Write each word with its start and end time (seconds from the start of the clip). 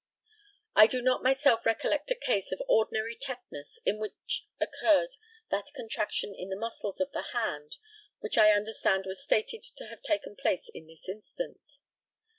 I 0.75 0.87
do 0.87 0.99
not 0.99 1.21
myself 1.21 1.63
recollect 1.63 2.09
a 2.09 2.15
case 2.15 2.51
of 2.51 2.59
ordinary 2.67 3.15
tetanus 3.15 3.79
in 3.85 3.99
which 3.99 4.47
occurred 4.59 5.11
that 5.51 5.67
contraction 5.75 6.33
in 6.35 6.49
the 6.49 6.55
muscles 6.55 6.99
of 6.99 7.11
the 7.11 7.25
hand 7.33 7.75
which 8.19 8.35
I 8.35 8.49
understand 8.49 9.05
was 9.05 9.23
stated 9.23 9.61
to 9.61 9.85
have 9.89 10.01
taken 10.01 10.35
place 10.35 10.71
in 10.73 10.87
this 10.87 11.07
instance. 11.07 11.81